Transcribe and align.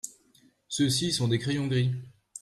Ceux-ci 0.67 1.11
sont 1.11 1.27
des 1.27 1.37
crayons 1.37 1.67
gris. 1.67 1.91